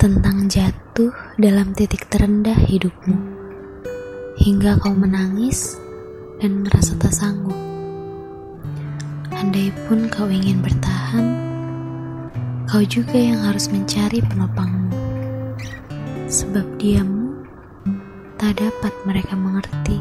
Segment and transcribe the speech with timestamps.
[0.00, 3.20] tentang jatuh dalam titik terendah hidupmu,
[4.40, 5.76] hingga kau menangis
[6.40, 7.52] dan merasa tak sanggup.
[9.28, 11.26] Andai pun kau ingin bertahan,
[12.64, 14.88] kau juga yang harus mencari penopangmu,
[16.32, 17.44] sebab diammu
[18.40, 20.00] tak dapat mereka mengerti.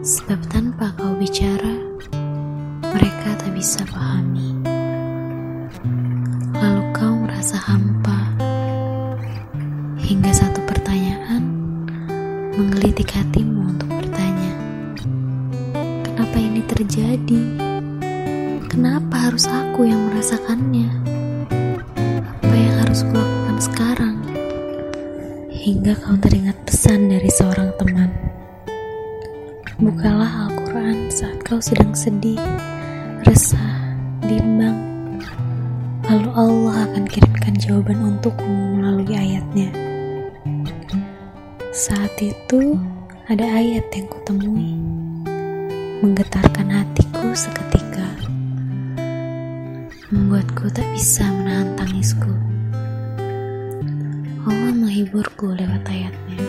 [0.00, 1.76] Sebab tanpa kau bicara,
[2.88, 4.56] mereka tak bisa pahami.
[6.56, 8.31] Lalu kau merasa hampa,
[10.02, 11.42] hingga satu pertanyaan
[12.58, 14.52] menggelitik hatimu untuk bertanya,
[16.04, 17.42] "Kenapa ini terjadi?
[18.66, 20.90] Kenapa harus aku yang merasakannya?
[22.18, 24.16] Apa yang harus kulakukan sekarang?"
[25.48, 28.10] Hingga kau teringat pesan dari seorang teman.
[29.78, 32.42] Bukalah Al-Quran saat kau sedang sedih,
[33.22, 33.94] resah,
[34.26, 34.91] bimbang.
[36.12, 39.72] Lalu Allah akan kirimkan jawaban untukmu melalui ayatnya.
[41.72, 42.76] Saat itu
[43.32, 44.76] ada ayat yang kutemui,
[46.04, 48.04] menggetarkan hatiku seketika,
[50.12, 52.28] membuatku tak bisa menahan tangisku.
[54.44, 56.44] Allah menghiburku lewat ayatnya.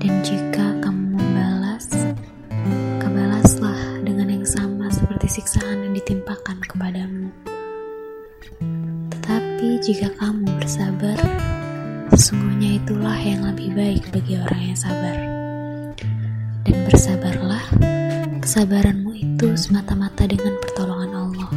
[0.00, 1.92] Dan jika kamu membalas,
[2.96, 7.28] kebalaslah dengan yang sama seperti siksaan yang ditimpakan kepadamu.
[9.12, 11.18] Tetapi jika kamu bersabar,
[12.10, 15.16] sesungguhnya itulah yang lebih baik bagi orang yang sabar.
[16.64, 17.64] Dan bersabarlah,
[18.40, 21.50] kesabaranmu itu semata-mata dengan pertolongan Allah.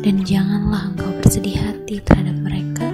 [0.00, 2.88] Dan janganlah engkau bersedih hati terhadap mereka,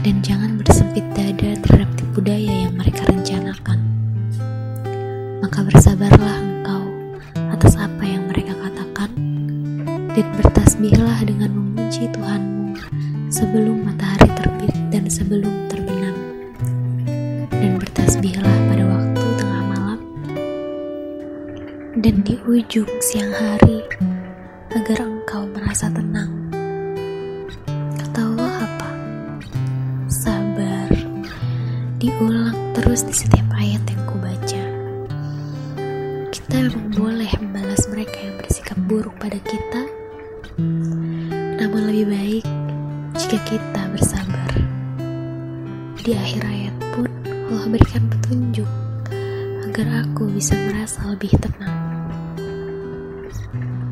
[0.00, 3.78] dan jangan bersempit dada terhadap tipu daya yang mereka rencanakan.
[5.44, 6.82] Maka bersabarlah engkau
[10.10, 12.74] dan bertasbihlah dengan memuji Tuhanmu
[13.30, 16.16] sebelum matahari terbit dan sebelum terbenam.
[17.50, 20.00] Dan bertasbihlah pada waktu tengah malam
[22.02, 23.86] dan di ujung siang hari
[24.74, 26.30] agar engkau merasa tenang.
[27.98, 28.90] Kata Allah apa?
[30.10, 30.90] Sabar.
[32.00, 34.64] Diulang terus di setiap ayat yang kubaca.
[36.32, 39.89] Kita memang boleh membalas mereka yang bersikap buruk pada kita,
[42.00, 42.46] lebih baik
[43.12, 44.50] jika kita bersabar.
[46.00, 48.64] Di akhir ayat pun Allah berikan petunjuk
[49.68, 51.76] agar aku bisa merasa lebih tenang.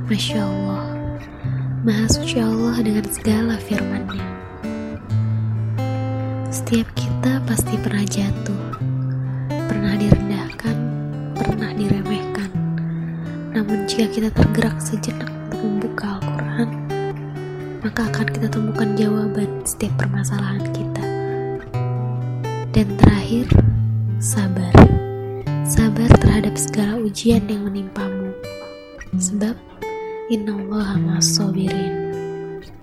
[0.08, 0.88] Masya Allah,
[1.84, 4.24] Maha Suci Allah dengan segala firman-Nya.
[6.48, 8.72] Setiap kita pasti pernah jatuh,
[9.68, 10.76] pernah direndahkan,
[11.36, 12.48] pernah diremehkan.
[13.52, 16.27] Namun jika kita tergerak sejenak untuk membuka
[17.98, 21.02] maka akan kita temukan jawaban setiap permasalahan kita.
[22.70, 23.50] Dan terakhir,
[24.22, 24.70] sabar.
[25.66, 28.30] Sabar terhadap segala ujian yang menimpamu.
[29.18, 29.58] Sebab
[30.30, 32.07] Inna Allah ma'as sabirin.